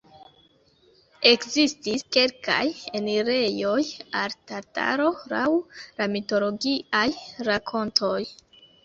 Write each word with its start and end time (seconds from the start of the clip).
Ekzistis 1.31 2.03
kelkaj 2.15 2.63
enirejoj 2.99 3.75
al 4.21 4.33
Tartaro, 4.53 5.11
laŭ 5.35 5.45
la 6.01 6.09
mitologiaj 6.15 7.03
rakontoj. 7.51 8.17